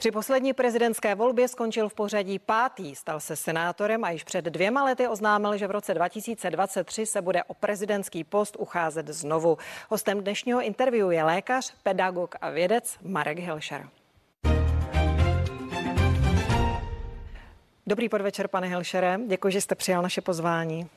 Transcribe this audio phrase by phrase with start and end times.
[0.00, 4.84] Při poslední prezidentské volbě skončil v pořadí pátý, stal se senátorem a již před dvěma
[4.84, 9.58] lety oznámil, že v roce 2023 se bude o prezidentský post ucházet znovu.
[9.88, 13.88] Hostem dnešního interview je lékař, pedagog a vědec Marek Hilšer.
[17.86, 19.18] Dobrý podvečer, pane Hilšere.
[19.26, 20.88] Děkuji, že jste přijal naše pozvání.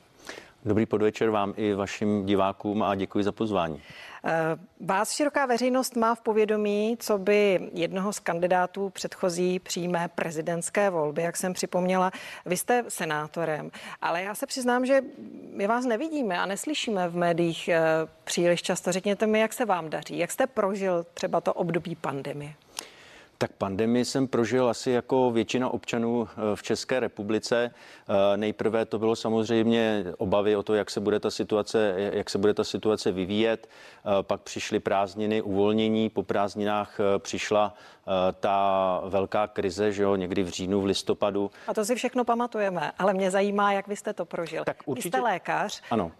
[0.66, 3.82] Dobrý podvečer vám i vašim divákům a děkuji za pozvání.
[4.24, 4.32] Eh,
[4.80, 11.22] vás široká veřejnost má v povědomí, co by jednoho z kandidátů předchozí přímé prezidentské volby,
[11.22, 12.10] jak jsem připomněla.
[12.46, 13.70] Vy jste senátorem,
[14.02, 15.02] ale já se přiznám, že
[15.52, 17.82] my vás nevidíme a neslyšíme v médiích eh,
[18.24, 18.92] příliš často.
[18.92, 22.54] Řekněte mi, jak se vám daří, jak jste prožil třeba to období pandemie.
[23.44, 27.70] Tak pandemii jsem prožil asi jako většina občanů eh, v České republice.
[27.74, 32.38] Eh, nejprve to bylo samozřejmě obavy o to, jak se bude ta situace, jak se
[32.38, 33.68] bude ta situace vyvíjet.
[33.68, 36.10] Eh, pak přišly prázdniny, uvolnění.
[36.10, 37.74] Po prázdninách přišla
[38.40, 41.50] ta velká krize, že jo, někdy v říjnu, v listopadu.
[41.68, 44.64] A to si všechno pamatujeme, ale mě zajímá, jak vy jste to prožil.
[44.64, 45.08] Tak určitě...
[45.08, 45.82] Vy jste lékař.
[45.90, 46.12] Ano.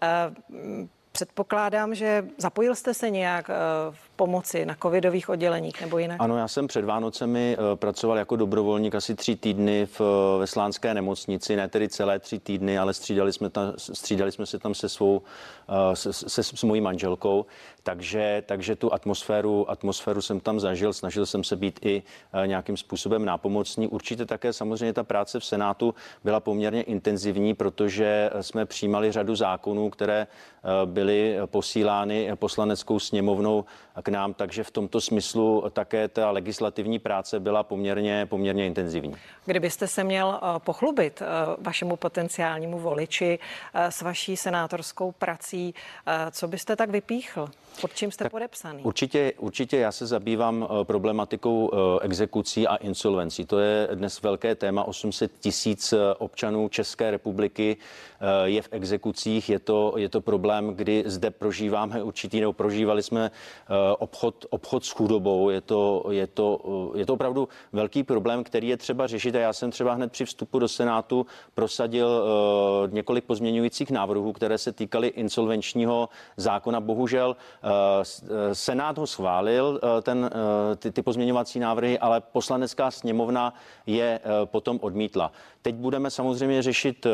[1.11, 3.47] Předpokládám, že zapojil jste se nějak
[3.91, 6.21] v pomoci na covidových odděleních nebo jinak?
[6.21, 10.93] Ano, já jsem před Vánocemi eh, pracoval jako dobrovolník asi tři týdny v eh, Veslánské
[10.93, 14.89] nemocnici, ne tedy celé tři týdny, ale střídali jsme, tam, střídali jsme se tam se
[14.89, 15.21] svou,
[15.69, 17.45] eh, se, se, s mojí manželkou,
[17.83, 22.03] takže, takže tu atmosféru, atmosféru jsem tam zažil, snažil jsem se být i
[22.45, 23.87] nějakým způsobem nápomocný.
[23.87, 29.89] Určitě také samozřejmě ta práce v Senátu byla poměrně intenzivní, protože jsme přijímali řadu zákonů,
[29.89, 30.27] které
[30.85, 33.65] byly posílány poslaneckou sněmovnou
[34.05, 39.15] k nám, takže v tomto smyslu také ta legislativní práce byla poměrně, poměrně intenzivní.
[39.45, 41.25] Kdybyste se měl eh, pochlubit eh,
[41.57, 43.39] vašemu potenciálnímu voliči
[43.73, 45.73] eh, s vaší senátorskou prací,
[46.31, 47.49] co byste tak vypíchl?
[47.81, 48.83] Pod čím jste tak podepsaný?
[48.83, 53.45] Určitě, určitě já se zabývám problematikou exekucí a insolvencí.
[53.45, 54.83] To je dnes velké téma.
[54.83, 57.77] 800 tisíc občanů České republiky
[58.43, 59.49] je v exekucích.
[59.49, 63.31] Je to, je to problém, kdy zde prožíváme určitý, nebo prožívali jsme
[63.95, 65.49] obchod, obchod s chudobou.
[65.49, 66.59] Je to, je, to,
[66.95, 69.35] je to opravdu velký problém, který je třeba řešit.
[69.35, 74.57] A já jsem třeba hned při vstupu do Senátu prosadil uh, několik pozměňujících návrhů, které
[74.57, 76.79] se týkaly insolvenčního zákona.
[76.79, 77.69] Bohužel uh,
[78.53, 80.29] Senát ho schválil, ten,
[80.77, 83.53] ty, ty pozměňovací návrhy, ale poslanecká sněmovna
[83.85, 85.31] je potom odmítla.
[85.61, 87.07] Teď budeme samozřejmě řešit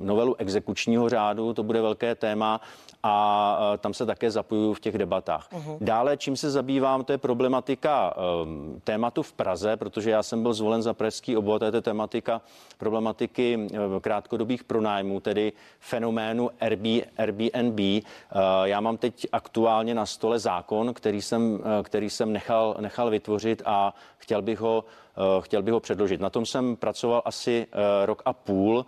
[0.00, 2.60] novelu exekučního řádu, to bude velké téma
[3.02, 5.48] a tam se také zapojuju v těch debatách.
[5.52, 5.76] Uh-huh.
[5.92, 10.54] Dále, čím se zabývám, to je problematika um, tématu v Praze, protože já jsem byl
[10.54, 12.40] zvolen za pražský obvod, to je tematika
[12.78, 16.50] problematiky uh, krátkodobých pronájmů, tedy fenoménu
[17.16, 17.80] Airbnb.
[17.80, 18.02] Uh,
[18.64, 23.94] já mám teď aktuálně na stole zákon, který jsem, který jsem nechal, nechal vytvořit a
[24.18, 24.84] chtěl bych ho,
[25.40, 26.20] chtěl bych ho předložit.
[26.20, 27.66] Na tom jsem pracoval asi
[28.04, 28.86] rok a půl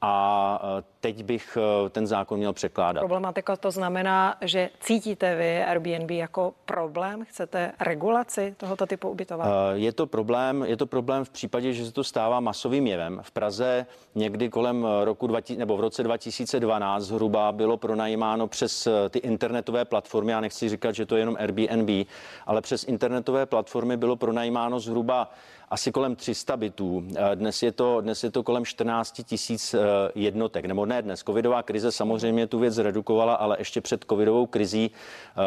[0.00, 3.00] a e, teď bych e, ten zákon měl překládat.
[3.00, 7.24] Problematika to znamená, že cítíte vy Airbnb jako problém?
[7.24, 9.52] Chcete regulaci tohoto typu ubytování?
[9.52, 13.20] E, je to problém, je to problém v případě, že se to stává masovým jevem.
[13.22, 19.18] V Praze někdy kolem roku 20, nebo v roce 2012 zhruba bylo pronajímáno přes ty
[19.18, 22.06] internetové platformy, já nechci říkat, že to je jenom Airbnb,
[22.46, 25.30] ale přes internetové platformy bylo pronajímáno zhruba
[25.70, 27.04] asi kolem 300 bytů.
[27.16, 29.78] Eh, dnes je to, dnes je to kolem 14 tisíc eh,
[30.14, 31.22] jednotek, nebo ne dnes.
[31.22, 34.90] Covidová krize samozřejmě tu věc zredukovala, ale ještě před covidovou krizí.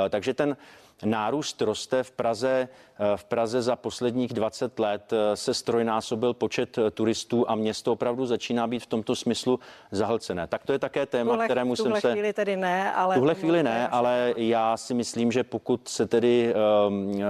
[0.06, 0.58] Eh, takže ten
[1.06, 2.70] Nárůst roste v Praze.
[3.16, 8.80] V Praze za posledních 20 let se strojnásobil počet turistů a město opravdu začíná být
[8.80, 9.60] v tomto smyslu
[9.92, 10.48] zahlcené.
[10.48, 12.12] Tak to je také téma, tuhle, kterému tuhle jsem se...
[12.12, 13.16] chvíli tedy ne, ale...
[13.16, 16.54] Tuhle chvíli ne, ale já si myslím, že pokud se tedy
[16.88, 17.24] um, uh,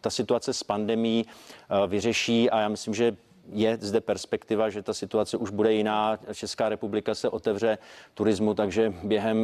[0.00, 3.16] ta situace s pandemí uh, vyřeší a já myslím, že
[3.52, 6.18] je zde perspektiva, že ta situace už bude jiná.
[6.32, 7.78] Česká republika se otevře
[8.14, 9.38] turismu, takže během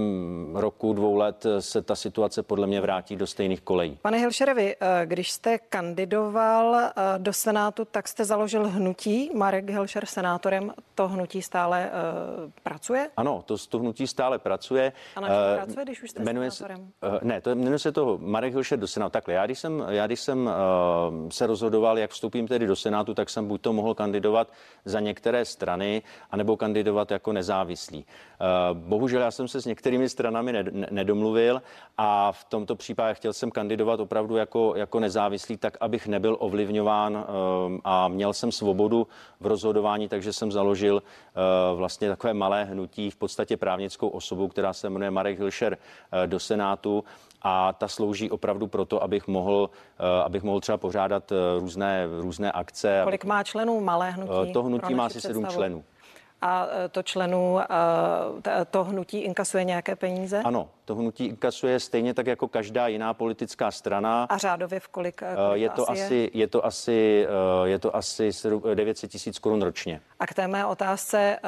[0.55, 3.99] roku, dvou let se ta situace podle mě vrátí do stejných kolejí.
[4.03, 9.31] Pane Hilšerevi, eh, když jste kandidoval eh, do Senátu, tak jste založil hnutí.
[9.35, 13.11] Marek Hilšer senátorem, to hnutí stále uh, pracuje?
[13.17, 14.93] Ano, to, to hnutí stále pracuje.
[15.17, 16.89] A na uh, pracuje, když už jste jmenuje senátorem?
[17.03, 19.11] Se, uh, ne, to jmenuje se to Marek Hilšer do Senátu.
[19.11, 23.15] Takhle, já když jsem, já, když jsem uh, se rozhodoval, jak vstoupím tedy do Senátu,
[23.15, 24.53] tak jsem buď to mohl kandidovat
[24.85, 28.07] za některé strany, anebo kandidovat jako nezávislý.
[28.41, 30.53] Eh, bohužel já jsem se s některými stranami
[30.91, 31.63] nedomluvil
[31.99, 37.17] a v tomto případě chtěl jsem kandidovat opravdu jako, jako nezávislý, tak abych nebyl ovlivňován
[37.17, 39.07] eh, a měl jsem svobodu
[39.41, 41.41] v rozhodování, takže jsem založil eh,
[41.77, 45.79] vlastně takové malé hnutí, v podstatě právnickou osobu, která se jmenuje Marek Hilšer
[46.27, 47.05] do Senátu
[47.45, 49.71] a ta slouží opravdu proto, abych mohl,
[50.25, 53.01] abych mohl třeba pořádat různé, různé akce.
[53.05, 54.53] Kolik má členů malé hnutí?
[54.53, 55.85] To hnutí má asi sedm členů
[56.43, 57.61] a to členů,
[58.71, 60.43] to hnutí inkasuje nějaké peníze?
[60.45, 64.25] Ano, to hnutí inkasuje stejně tak jako každá jiná politická strana.
[64.25, 65.23] A řádově v kolik?
[65.37, 66.41] Kolik je, to asi, je?
[66.41, 67.27] je to asi
[67.65, 68.31] je to asi
[68.75, 70.01] 900 tisíc korun ročně.
[70.21, 71.39] A k té mé otázce,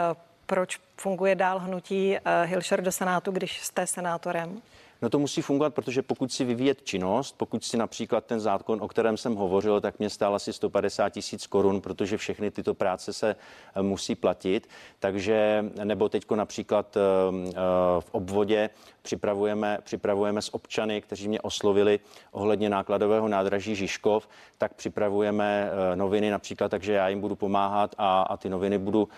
[0.46, 4.62] proč funguje dál hnutí Hilšer do Senátu, když jste senátorem?
[5.02, 8.88] No to musí fungovat, protože pokud si vyvíjet činnost, pokud si například ten zákon, o
[8.88, 13.36] kterém jsem hovořil, tak mě stál asi 150 tisíc korun, protože všechny tyto práce se
[13.74, 14.68] eh, musí platit.
[14.98, 17.00] Takže, nebo teďko například eh,
[17.48, 17.52] eh,
[18.00, 18.70] v obvodě
[19.02, 22.00] připravujeme, připravujeme s občany, kteří mě oslovili
[22.32, 24.28] ohledně nákladového nádraží Žižkov,
[24.58, 29.08] tak připravujeme noviny například, takže já jim budu pomáhat a, a ty noviny budu,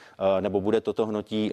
[0.41, 1.53] nebo bude toto hnutí,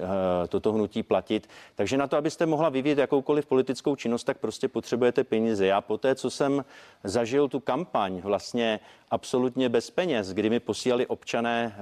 [0.49, 1.49] toto hnutí platit.
[1.75, 5.65] Takže na to, abyste mohla vyvíjet jakoukoliv politickou činnost, tak prostě potřebujete peníze.
[5.65, 6.65] Já po té, co jsem
[7.03, 8.79] zažil tu kampaň vlastně
[9.11, 11.81] absolutně bez peněz, kdy mi posílali občané eh,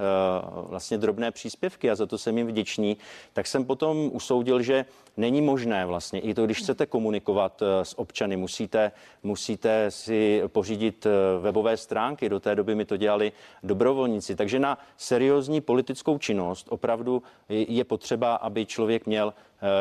[0.70, 2.98] vlastně drobné příspěvky a za to jsem jim vděčný,
[3.34, 4.86] tak jsem potom usoudil, že
[5.18, 8.92] není možné vlastně, i to, když chcete komunikovat eh, s občany, musíte,
[9.24, 11.10] musíte si pořídit eh,
[11.42, 13.32] webové stránky, do té doby mi to dělali
[13.64, 19.34] dobrovolníci, takže na seriózní politickou činnost opravdu je potřeba, aby člověk měl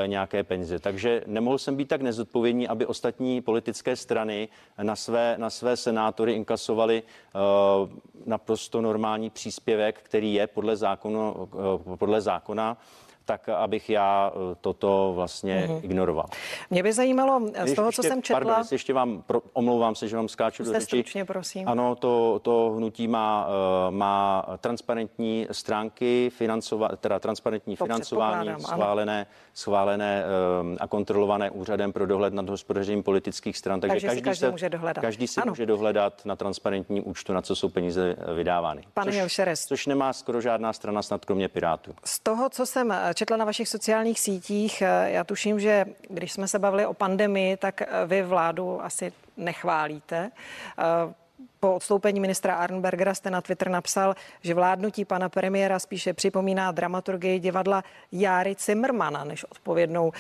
[0.06, 0.79] nějaké peníze.
[0.79, 4.49] Takže nemohl jsem být tak nezodpovědný, aby ostatní politické strany
[4.82, 7.02] na své, na své senátory inkasovali
[7.34, 7.88] Eh,
[8.26, 11.49] naprosto normální příspěvek, který je podle, zákonu,
[11.93, 12.76] eh, podle zákona
[13.24, 15.84] tak abych já eh, toto vlastně mm-hmm.
[15.84, 16.26] ignoroval.
[16.70, 18.40] Mě by zajímalo z toho, ještě, co jsem četla...
[18.40, 20.84] Pardon, ještě vám, pro, omlouvám se, že vám skáču do řeči.
[20.84, 21.69] stručně, prosím.
[21.69, 29.26] Ano, to, to hnutí má, eh, má transparentní stránky, financova, teda transparentní to financování schválené,
[29.54, 33.80] schválené eh, a kontrolované úřadem pro dohled nad hospodařením politických stran.
[33.80, 35.02] Takže, Takže každý, každý, se, může dohledat.
[35.02, 35.50] každý si ano.
[35.50, 38.82] může dohledat na transparentním účtu, na co jsou peníze vydávány.
[38.94, 41.94] Pane což, což nemá skoro žádná strana, snad kromě Pirátů.
[42.04, 44.82] Z toho, co jsem četla na vašich sociálních sítích.
[44.82, 49.12] Eh, já tuším, že když jsme se bavili o pandemii, tak eh, vy vládu asi
[49.36, 50.30] nechválíte.
[50.78, 51.14] Eh,
[51.60, 57.38] po odstoupení ministra Arnbergera jste na Twitter napsal, že vládnutí pana premiéra spíše připomíná dramaturgii
[57.38, 60.12] divadla Járy Zimmermana než odpovědnou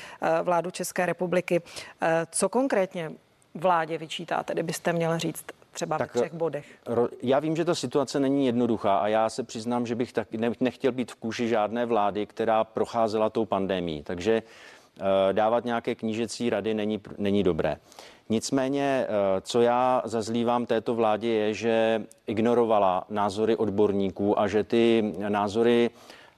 [0.42, 1.62] vládu České republiky.
[2.30, 3.12] Co konkrétně
[3.54, 6.66] vládě vyčítáte, kdybyste měl říct třeba tak, v třech bodech?
[7.22, 10.28] Já vím, že ta situace není jednoduchá a já se přiznám, že bych tak
[10.60, 14.02] nechtěl být v kůži žádné vlády, která procházela tou pandemí.
[14.02, 14.42] Takže
[15.00, 17.76] eh, dávat nějaké knížecí rady není, není dobré.
[18.28, 25.14] Nicméně, eh, co já zazlívám této vládě, je, že ignorovala názory odborníků a že ty
[25.28, 25.90] názory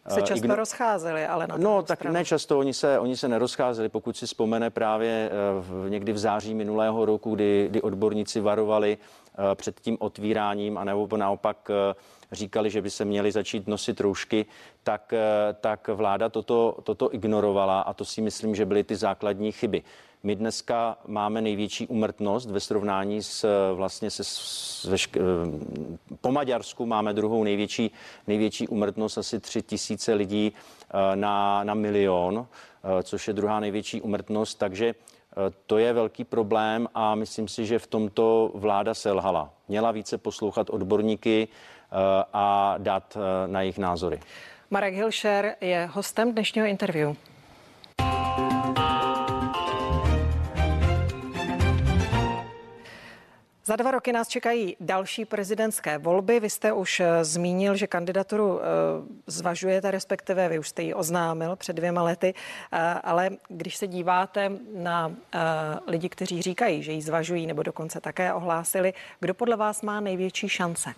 [0.08, 0.56] se často igno...
[0.56, 2.14] rozcházeli, ale na No, tak stranu.
[2.14, 3.88] ne často, oni se, oni se nerozcházeli.
[3.88, 5.30] Pokud si vzpomene právě
[5.60, 9.23] v, někdy v září minulého roku, kdy, kdy odborníci varovali Eh,
[9.54, 11.94] před tím otvíráním, a nebo naopak eh,
[12.32, 14.46] říkali, že by se měli začít nosit roušky,
[14.82, 19.52] tak, eh, tak vláda toto, toto ignorovala a to si myslím, že byly ty základní
[19.52, 19.82] chyby.
[20.22, 23.44] My dneska máme největší umrtnost ve srovnání s
[23.74, 25.20] vlastně se s, vešk-
[26.20, 27.90] po Maďarsku máme druhou největší,
[28.26, 30.52] největší umrtnost, asi tři tisíce lidí
[31.14, 32.46] na, na milion,
[33.02, 35.23] což je druhá největší umrtnost, takže Eh,
[35.66, 39.50] to je velký problém a myslím si, že v tomto vláda selhala.
[39.68, 41.96] Měla více poslouchat odborníky eh,
[42.32, 44.20] a dát eh, na jejich názory.
[44.70, 47.14] Marek Hilšer je hostem dnešního interview.
[53.66, 56.40] Za dva roky nás čekají další prezidentské volby.
[56.40, 58.64] Vy jste už eh, zmínil, že kandidaturu eh,
[59.26, 62.34] zvažujete, respektive vy už jste ji oznámil před dvěma lety,
[62.72, 65.12] eh, ale když se díváte na
[65.86, 70.48] lidi, kteří říkají, že ji zvažují nebo dokonce také ohlásili, kdo podle vás má největší
[70.48, 70.94] šance?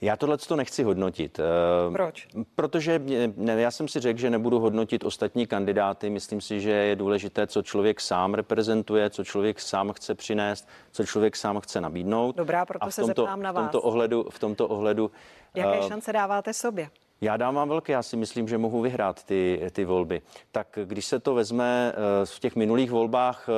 [0.00, 1.40] Já tohle to nechci hodnotit.
[1.40, 2.28] Eh, Proč?
[2.54, 3.02] Protože
[3.36, 6.10] ne, já jsem si řekl, že nebudu hodnotit ostatní kandidáty.
[6.10, 11.06] Myslím si, že je důležité, co člověk sám reprezentuje, co člověk sám chce přinést, co
[11.06, 12.36] člověk sám chce nabídnout.
[12.36, 13.62] Dobrá, proto A se tomto, zeptám na vás.
[13.62, 15.10] V tomto ohledu, v tomto ohledu
[15.54, 16.90] Jaké uh, šance dáváte sobě?
[17.20, 20.22] Já dávám velké, já si myslím, že mohu vyhrát ty, ty volby.
[20.52, 23.48] Tak když se to vezme eh, v těch minulých volbách,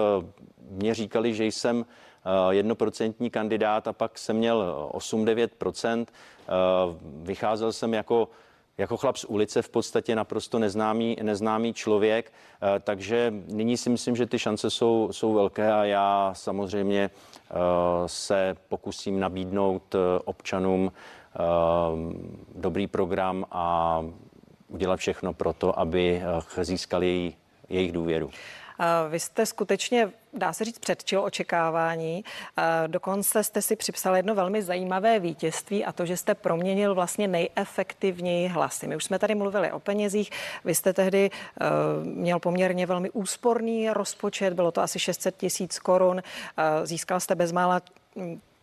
[0.70, 1.84] mě říkali, že jsem
[2.50, 6.06] jednoprocentní kandidát a pak jsem měl 8-9%.
[6.42, 6.52] Eh,
[7.02, 8.28] vycházel jsem jako
[8.78, 14.16] jako chlap z ulice v podstatě naprosto neznámý, neznámý člověk, eh, takže nyní si myslím,
[14.16, 17.54] že ty šance jsou, jsou velké a já samozřejmě eh,
[18.06, 20.92] se pokusím nabídnout občanům
[22.54, 24.00] dobrý program a
[24.68, 26.22] udělat všechno pro to, aby
[26.62, 27.34] získali
[27.68, 28.30] jejich důvěru.
[29.08, 32.24] Vy jste skutečně, dá se říct, předčil očekávání.
[32.86, 38.48] Dokonce jste si připsal jedno velmi zajímavé vítězství a to, že jste proměnil vlastně nejefektivněji
[38.48, 38.86] hlasy.
[38.86, 40.30] My už jsme tady mluvili o penězích.
[40.64, 41.30] Vy jste tehdy
[42.02, 46.22] měl poměrně velmi úsporný rozpočet, bylo to asi 600 tisíc korun.
[46.84, 47.80] Získal jste bezmála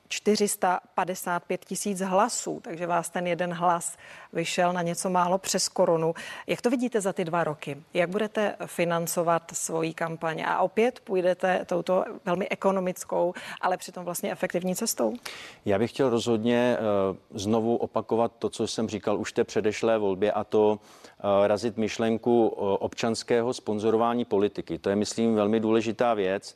[0.10, 3.98] 455 tisíc hlasů, takže vás ten jeden hlas
[4.34, 6.14] vyšel na něco málo přes korunu.
[6.48, 7.84] Jak to vidíte za ty dva roky?
[7.94, 10.44] Jak budete financovat svoji kampaň?
[10.48, 15.14] A opět půjdete touto velmi ekonomickou, ale přitom vlastně efektivní cestou?
[15.66, 20.32] Já bych chtěl rozhodně uh, znovu opakovat to, co jsem říkal už té předešlé volbě
[20.32, 24.78] a to uh, razit myšlenku uh, občanského sponzorování politiky.
[24.78, 26.56] To je, myslím, velmi důležitá věc.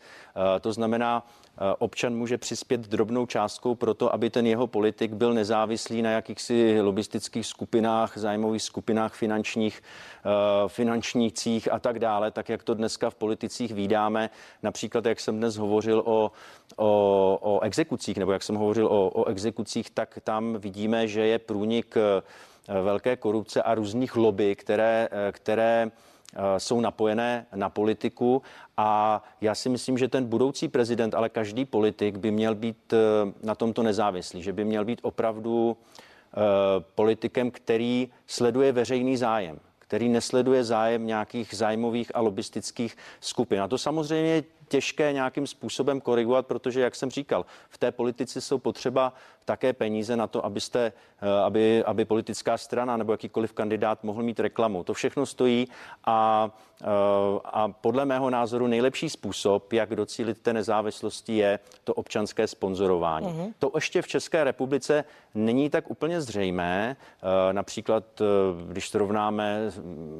[0.62, 1.43] To znamená, Eh,
[1.80, 6.82] občan může přispět drobnou částkou pro to, aby ten jeho politik byl nezávislý na jakýchsi
[6.82, 9.82] lobistických skupinách, zájmových skupinách finančních,
[10.26, 10.30] eh,
[10.68, 14.30] finančnících a tak dále, tak jak to dneska v politicích výdáme.
[14.64, 16.32] Například, jak jsem dnes hovořil o,
[16.78, 21.40] o, o exekucích, nebo jak jsem hovořil o, o exekucích, tak tam vidíme, že je
[21.40, 26.13] průnik eh, velké korupce a různých lobby, které, které Eh,
[26.58, 28.42] jsou napojené na politiku
[28.78, 32.98] a já si myslím, že ten budoucí prezident, ale každý politik by měl být eh,
[33.44, 36.38] na tomto nezávislý, že by měl být opravdu eh,
[36.96, 39.60] politikem, který sleduje veřejný zájem
[39.94, 43.62] který nesleduje zájem nějakých zájmových a lobistických skupin.
[43.62, 48.58] A to samozřejmě těžké nějakým způsobem korigovat, protože, jak jsem říkal, v té politice jsou
[48.58, 49.14] potřeba
[49.46, 54.40] také peníze na to, abyste, eh, aby, aby politická strana nebo jakýkoliv kandidát mohl mít
[54.40, 54.84] reklamu.
[54.84, 55.68] To všechno stojí
[56.06, 56.50] a,
[56.82, 56.86] eh,
[57.44, 63.28] a podle mého názoru nejlepší způsob, jak docílit té nezávislosti, je to občanské sponzorování.
[63.28, 63.54] Mm-hmm.
[63.60, 65.04] To ještě v České republice
[65.36, 66.98] není tak úplně zřejmé.
[66.98, 68.04] Eh, například,
[68.68, 69.72] když srovnáme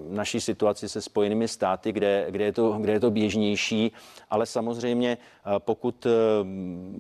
[0.10, 3.92] naší situaci se Spojenými státy, kde, kde, je, to, kde je to běžnější,
[4.30, 5.18] ale samozřejmě
[5.66, 6.08] pokud,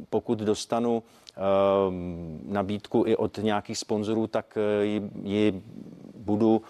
[0.09, 1.03] pokud dostanu
[1.38, 5.63] Ehm, nabídku i od nějakých sponzorů, tak eh, ji, ji
[6.15, 6.62] budu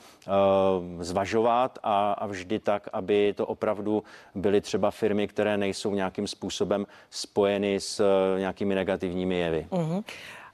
[1.00, 4.03] zvažovat a, a vždy tak, aby to opravdu
[4.36, 9.68] byly třeba firmy, které nejsou nějakým způsobem spojeny s eh, nějakými negativními jevy.
[9.70, 10.03] Uh-huh.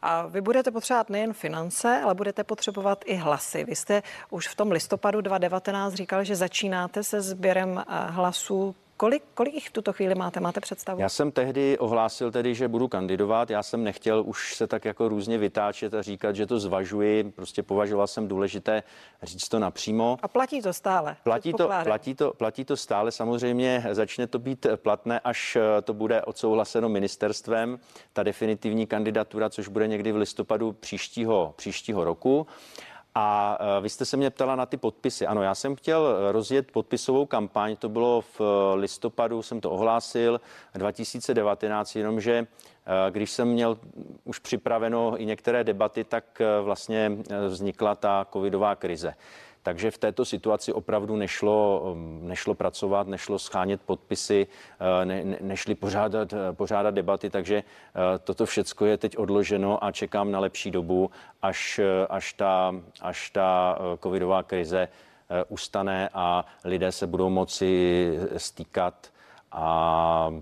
[0.02, 3.64] A vy budete potřebovat nejen finance, ale budete potřebovat i hlasy.
[3.64, 9.24] Vy jste už v tom listopadu 2019 říkal, že začínáte se sběrem eh, hlasů Kolik,
[9.34, 10.40] kolik jich v tuto chvíli máte?
[10.40, 11.02] Máte představu?
[11.02, 13.50] Já jsem tehdy ohlásil tedy, že budu kandidovat.
[13.50, 17.24] Já jsem nechtěl už se tak jako různě vytáčet a říkat, že to zvažuji.
[17.24, 18.84] Prostě považoval jsem důležité
[19.24, 20.18] říct to napřímo.
[20.22, 21.16] A platí to stále?
[21.24, 23.12] Platí to, platí, to, platí to stále.
[23.12, 27.80] Samozřejmě začne to být platné, až eh, to bude odsouhlaseno ministerstvem,
[28.14, 32.48] ta definitivní kandidatura, což bude někdy v listopadu příštího, příštího roku.
[33.22, 35.28] A e, vy jste se mě ptala na ty podpisy.
[35.28, 40.42] Ano, já jsem chtěl rozjet podpisovou kampaň, to bylo v e, listopadu, jsem to ohlásil,
[40.74, 43.78] 2019, jenomže e, když jsem měl
[44.24, 47.12] už připraveno i některé debaty, tak vlastně
[47.48, 49.14] vznikla ta covidová krize.
[49.64, 55.38] Takže v této situaci opravdu nešlo, um, nešlo pracovat, nešlo schánět podpisy, uh, ne, ne,
[55.42, 60.40] nešli pořádat, uh, pořádat debaty, takže uh, toto všecko je teď odloženo a čekám na
[60.40, 61.12] lepší dobu,
[61.42, 64.88] až, až, ta, až ta covidová krize
[65.50, 69.12] ustane a lidé se budou moci stýkat
[69.52, 70.34] a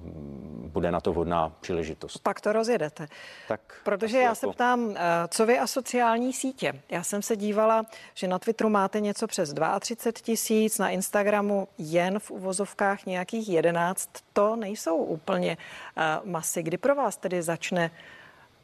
[0.68, 2.18] bude na to vhodná příležitost.
[2.18, 3.08] Pak to rozjedete.
[3.48, 4.36] Tak Protože já jako...
[4.36, 6.82] se ptám, eh, co vy a sociální sítě?
[6.90, 12.20] Já jsem se dívala, že na Twitteru máte něco přes 32 tisíc, na Instagramu jen
[12.20, 14.10] v uvozovkách nějakých 11.
[14.34, 15.58] To nejsou úplně
[15.98, 16.64] uh, masy.
[16.64, 17.92] Kdy pro vás tedy začne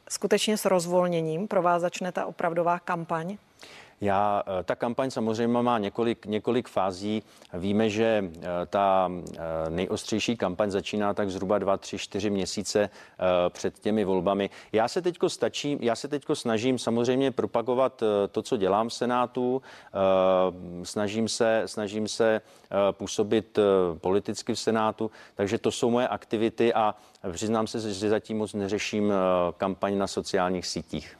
[0.09, 3.37] skutečně s rozvolněním, pro vás začne ta opravdová kampaň?
[4.03, 7.23] Já, eh, ta kampaň samozřejmě má několik, několik fází.
[7.53, 12.89] Víme, že eh, ta eh, nejostřejší kampaň začíná tak zhruba 2, 3, 4 měsíce
[13.49, 14.49] před těmi volbami.
[14.71, 19.61] Já se teďko stačím, já se teďko snažím samozřejmě propagovat to, co dělám v Senátu.
[20.83, 22.41] Snažím se, snažím se
[22.91, 23.59] působit
[24.01, 26.95] politicky v Senátu, takže to jsou moje aktivity a
[27.31, 29.13] přiznám se, že zatím moc neřeším
[29.57, 31.17] kampaň na sociálních sítích.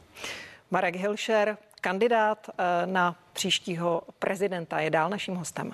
[0.70, 5.72] Marek Hilšer, kandidát eh, na příštího prezidenta, je dál naším hostem.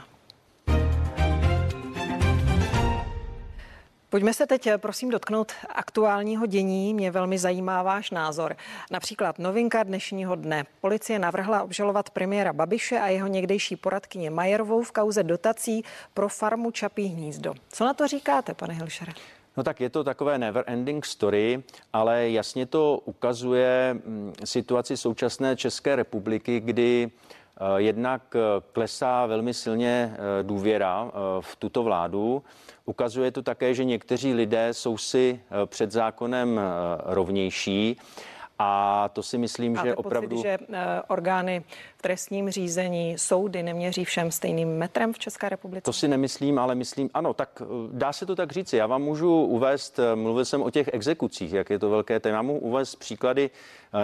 [4.08, 6.94] Pojďme se teď prosím dotknout aktuálního dění.
[6.94, 8.56] Mě velmi zajímá váš názor.
[8.90, 10.64] Například novinka dnešního dne.
[10.80, 16.70] Policie navrhla obžalovat premiéra Babiše a jeho někdejší poradkyně Majerovou v kauze dotací pro farmu
[16.70, 17.54] Čapí hnízdo.
[17.68, 19.12] Co na to říkáte, pane Hilšere?
[19.56, 25.56] No tak je to takové never ending story, ale jasně to ukazuje mm, situaci současné
[25.56, 27.10] České republiky, kdy
[27.76, 28.36] Jednak
[28.72, 32.42] klesá velmi silně důvěra v tuto vládu.
[32.84, 36.60] Ukazuje to také, že někteří lidé jsou si před zákonem
[37.04, 37.96] rovnější.
[38.62, 40.36] A to si myslím, Máte že opravdu.
[40.36, 40.58] Pocit, že
[41.08, 41.64] orgány
[41.96, 45.82] v trestním řízení soudy neměří všem stejným metrem v České republice?
[45.84, 47.62] To si nemyslím, ale myslím, ano, tak
[47.92, 48.76] dá se to tak říci.
[48.76, 52.58] Já vám můžu uvést, mluvil jsem o těch exekucích, jak je to velké téma, můžu
[52.58, 53.50] uvést příklady,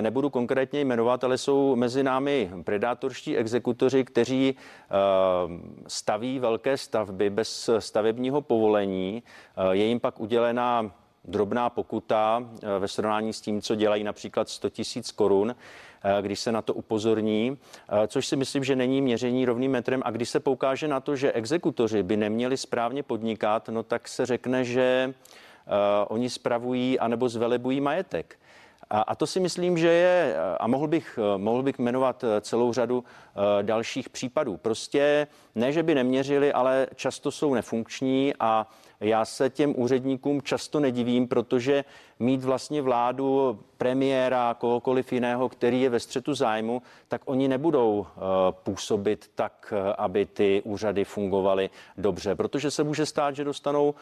[0.01, 4.57] nebudu konkrétně jmenovat, ale jsou mezi námi predátorští exekutoři, kteří
[5.87, 9.23] staví velké stavby bez stavebního povolení.
[9.71, 10.91] Je jim pak udělená
[11.27, 15.57] drobná pokuta eh, ve srovnání s tím, co dělají například 100 tisíc korun,
[16.05, 20.03] eh, když se na to upozorní, eh, což si myslím, že není měření rovným metrem.
[20.05, 24.27] A když se poukáže na to, že exekutoři by neměli správně podnikat, no tak se
[24.27, 25.15] řekne, že
[26.09, 28.39] oni spravují anebo zvelebují majetek.
[28.91, 33.05] A, to si myslím, že je, a mohl bych, mohl bych jmenovat celou řadu
[33.63, 34.57] dalších případů.
[34.57, 38.67] Prostě ne, že by neměřili, ale často jsou nefunkční a
[39.01, 41.85] já se těm úředníkům často nedivím, protože
[42.19, 48.07] mít vlastně vládu, premiéra, kohokoliv jiného, který je ve střetu zájmu, tak oni nebudou uh,
[48.51, 53.95] působit tak, uh, aby ty úřady fungovaly dobře, protože se může stát, že dostanou,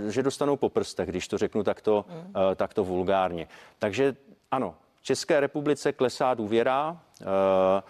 [0.00, 2.34] uh, že dostanou po prstech, když to řeknu takto, mm.
[2.56, 3.48] takto vulgárně.
[3.78, 4.16] Takže
[4.50, 7.00] ano, v České republice klesá důvěra.
[7.20, 7.82] Eh,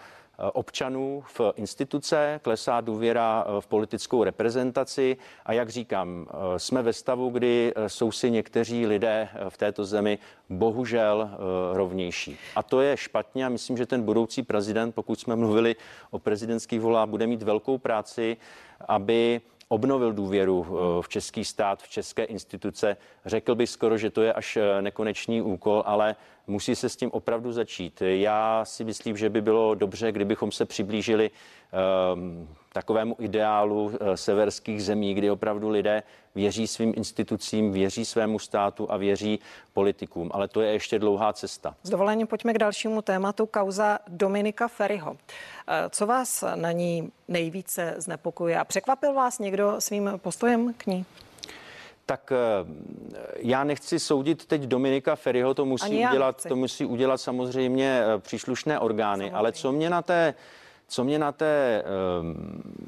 [0.53, 6.93] občanů v instituce, klesá důvěra eh, v politickou reprezentaci a jak říkám, eh, jsme ve
[6.93, 10.19] stavu, kdy jsou si někteří lidé v této zemi
[10.49, 11.29] bohužel
[11.73, 12.37] rovnější.
[12.55, 15.75] A to je špatně a myslím, že ten budoucí prezident, pokud jsme mluvili
[16.11, 18.37] o prezidentských volách, bude mít velkou práci,
[18.87, 20.65] aby obnovil důvěru
[21.01, 22.97] v český stát, v české instituce.
[23.25, 26.15] Řekl bych skoro, že to je až nekonečný úkol, ale
[26.47, 28.01] musí se s tím opravdu začít.
[28.05, 31.31] Já si myslím, že by bylo dobře, kdybychom se přiblížili
[32.13, 36.03] um, takovému ideálu uh, severských zemí, kdy opravdu lidé
[36.35, 39.39] věří svým institucím, věří svému státu a věří
[39.73, 40.29] politikům.
[40.33, 41.75] Ale to je ještě dlouhá cesta.
[41.83, 45.17] S dovolením pojďme k dalšímu tématu, kauza Dominika Ferryho.
[45.67, 51.05] Eh, co vás na ní nejvíce znepokuje a překvapil vás někdo svým postojem k ní?
[52.09, 52.37] tak eh,
[53.37, 58.79] já nechci soudit teď Dominika Ferryho, to musí, udělat, to musí udělat samozřejmě eh, příslušné
[58.79, 59.37] orgány, samozřejmě.
[59.37, 60.33] ale co mě na té,
[60.89, 61.83] co mě na té
[62.19, 62.83] um,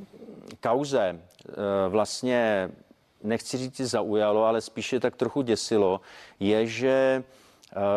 [0.64, 1.54] kauze uh,
[1.88, 2.70] vlastně
[3.24, 6.02] nechci říct zaujalo, ale spíše tak trochu děsilo,
[6.40, 7.24] je, že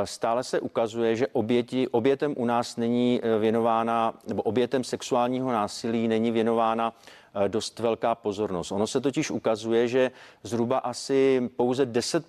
[0.05, 6.31] Stále se ukazuje, že oběti, obětem u nás není věnována, nebo obětem sexuálního násilí není
[6.31, 6.93] věnována
[7.35, 8.73] Eh, dost velká pozornost.
[8.73, 10.11] Ono se totiž ukazuje, že
[10.43, 12.25] zhruba asi pouze 10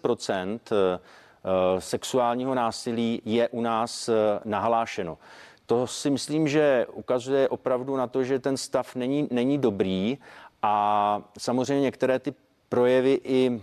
[0.72, 4.10] eh, eh, sexuálního násilí je u nás
[4.46, 5.18] nahlášeno.
[5.65, 10.17] To si myslím, že ukazuje opravdu na to, že ten stav není, není dobrý
[10.62, 12.34] a samozřejmě některé ty
[12.69, 13.62] projevy i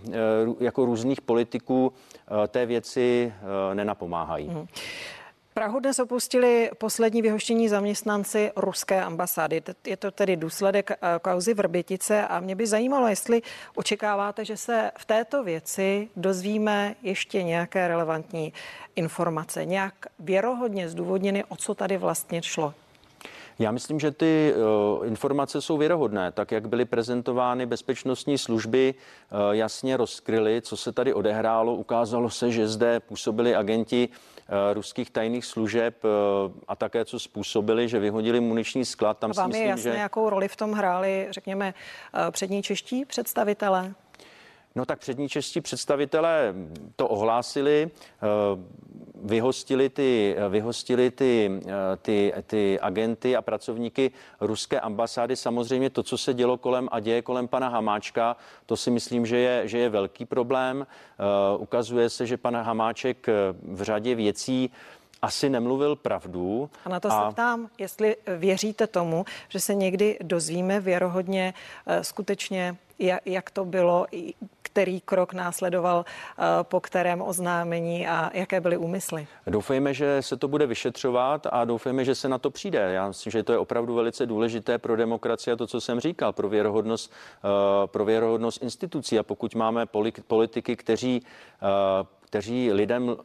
[0.59, 1.93] jako různých politiků
[2.47, 3.33] té věci
[3.73, 4.47] nenapomáhají.
[4.47, 4.67] Hmm.
[5.53, 9.61] Prahu dnes opustili poslední vyhoštění zaměstnanci ruské ambasády.
[9.87, 13.41] Je to tedy důsledek eh, kauzy Vrbětice a mě by zajímalo, jestli
[13.75, 18.53] očekáváte, že se v této věci dozvíme ještě nějaké relevantní
[18.95, 22.73] informace, nějak věrohodně zdůvodněny, o co tady vlastně šlo.
[23.59, 24.53] Já myslím, že ty
[24.99, 26.31] uh, informace jsou věrohodné.
[26.31, 31.75] Tak, jak byly prezentovány bezpečnostní služby, uh, jasně rozkryly, co se tady odehrálo.
[31.75, 34.32] Ukázalo se, že zde působili agenti uh,
[34.73, 36.03] ruských tajných služeb
[36.67, 39.17] a také, co způsobili, že vyhodili muniční sklad.
[39.17, 39.97] Tam a vám si myslím, je jasné, že...
[39.97, 41.73] jakou roli v tom hráli, řekněme,
[42.31, 43.93] přední čeští představitelé?
[44.75, 46.53] No tak přední čeští představitelé
[46.95, 48.27] to ohlásili, eh,
[49.23, 55.35] vyhostili ty, vyhostili ty, eh, ty, ty agenty a pracovníky ruské ambasády.
[55.35, 59.37] Samozřejmě to, co se dělo kolem a děje kolem pana Hamáčka, to si myslím, že
[59.37, 60.87] je, že je velký problém.
[60.87, 63.27] Eh, ukazuje se, že pan Hamáček
[63.63, 64.71] v řadě věcí
[65.21, 66.69] asi nemluvil pravdu.
[66.85, 67.27] A na to a...
[67.27, 71.53] se ptám, jestli věříte tomu, že se někdy dozvíme věrohodně
[72.01, 72.75] skutečně,
[73.25, 74.05] jak to bylo,
[74.73, 79.27] který krok následoval eh, po kterém oznámení a jaké byly úmysly?
[79.47, 82.79] Doufejme, že se to bude vyšetřovat a doufejme, že se na to přijde.
[82.79, 86.33] Já myslím, že to je opravdu velice důležité pro demokracii a to, co jsem říkal,
[86.33, 89.19] pro věrohodnost, eh, pro věrohodnost institucí.
[89.19, 89.85] A pokud máme
[90.27, 93.15] politiky, kteří, eh, kteří lidem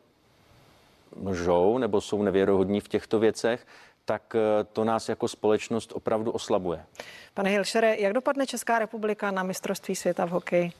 [1.24, 3.66] lžou nebo jsou nevěrohodní v těchto věcech,
[4.08, 4.36] tak
[4.72, 6.84] to nás jako společnost opravdu oslabuje.
[7.34, 10.72] Pane Hilšere, jak dopadne Česká republika na mistrovství světa v hokeji?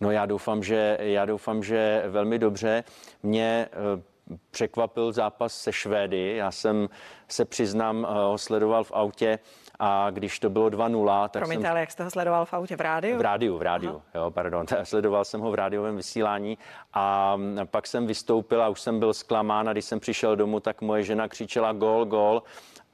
[0.00, 2.84] No já doufám, že, já doufám, že velmi dobře.
[3.22, 4.02] Mě eh,
[4.50, 6.36] překvapil zápas se Švédy.
[6.36, 6.88] Já jsem
[7.28, 9.38] se přiznám, ho sledoval v autě
[9.78, 11.70] a když to bylo 2-0, tak Promiňte, jsem...
[11.70, 12.76] ale jak jste ho sledoval v autě?
[12.76, 13.18] V rádiu?
[13.18, 14.02] V rádiu, v rádiu, Aha.
[14.14, 14.66] jo, pardon.
[14.82, 16.58] Sledoval jsem ho v rádiovém vysílání
[16.94, 20.80] a pak jsem vystoupil a už jsem byl zklamán a když jsem přišel domů, tak
[20.80, 22.42] moje žena křičela gol, gol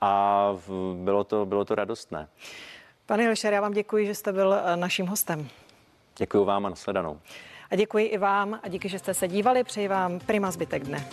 [0.00, 0.56] a
[0.94, 2.28] bylo to, bylo to radostné.
[3.06, 5.48] Pane Ilšer, já vám děkuji, že jste byl eh, naším hostem.
[6.18, 7.20] Děkuji vám a nasledanou.
[7.70, 9.64] A děkuji i vám a díky, že jste se dívali.
[9.64, 11.08] Přeji vám prima zbytek dne.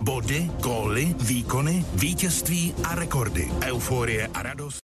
[0.00, 3.48] Body, góly, výkony, vítězství a rekordy.
[3.66, 4.78] Euforie a radost.